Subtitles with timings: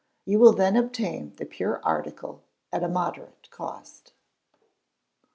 [0.25, 2.41] You will then obtain the pure article
[2.73, 4.13] at a moderate cost.